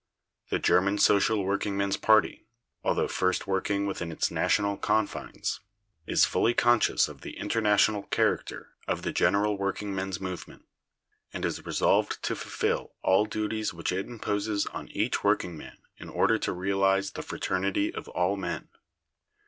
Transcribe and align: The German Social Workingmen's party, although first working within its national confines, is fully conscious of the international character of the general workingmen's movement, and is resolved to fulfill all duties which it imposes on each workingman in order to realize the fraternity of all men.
The 0.49 0.57
German 0.57 0.97
Social 0.97 1.43
Workingmen's 1.45 1.95
party, 1.97 2.47
although 2.83 3.07
first 3.07 3.45
working 3.45 3.85
within 3.85 4.11
its 4.11 4.31
national 4.31 4.77
confines, 4.77 5.59
is 6.07 6.25
fully 6.25 6.55
conscious 6.55 7.07
of 7.07 7.21
the 7.21 7.37
international 7.37 8.01
character 8.07 8.71
of 8.87 9.03
the 9.03 9.11
general 9.13 9.59
workingmen's 9.59 10.19
movement, 10.19 10.65
and 11.31 11.45
is 11.45 11.67
resolved 11.67 12.23
to 12.23 12.35
fulfill 12.35 12.93
all 13.03 13.25
duties 13.27 13.75
which 13.75 13.91
it 13.91 14.07
imposes 14.07 14.65
on 14.65 14.87
each 14.87 15.23
workingman 15.23 15.77
in 15.97 16.09
order 16.09 16.39
to 16.39 16.51
realize 16.51 17.11
the 17.11 17.21
fraternity 17.21 17.93
of 17.93 18.07
all 18.07 18.35
men. 18.35 18.69